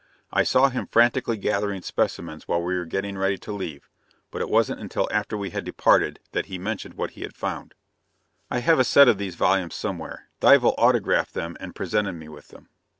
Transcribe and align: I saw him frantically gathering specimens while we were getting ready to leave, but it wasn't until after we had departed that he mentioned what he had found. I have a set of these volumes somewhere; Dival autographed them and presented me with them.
I 0.33 0.41
saw 0.41 0.69
him 0.69 0.87
frantically 0.87 1.37
gathering 1.37 1.83
specimens 1.83 2.47
while 2.47 2.59
we 2.59 2.73
were 2.75 2.85
getting 2.87 3.19
ready 3.19 3.37
to 3.37 3.51
leave, 3.51 3.87
but 4.31 4.41
it 4.41 4.49
wasn't 4.49 4.79
until 4.81 5.07
after 5.11 5.37
we 5.37 5.51
had 5.51 5.63
departed 5.63 6.19
that 6.31 6.47
he 6.47 6.57
mentioned 6.57 6.95
what 6.95 7.11
he 7.11 7.21
had 7.21 7.35
found. 7.35 7.75
I 8.49 8.61
have 8.61 8.79
a 8.79 8.83
set 8.83 9.07
of 9.07 9.19
these 9.19 9.35
volumes 9.35 9.75
somewhere; 9.75 10.27
Dival 10.39 10.73
autographed 10.75 11.35
them 11.35 11.55
and 11.59 11.75
presented 11.75 12.13
me 12.13 12.29
with 12.29 12.47
them. 12.47 12.69